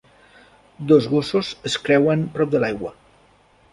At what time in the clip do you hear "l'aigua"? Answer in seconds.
2.65-2.93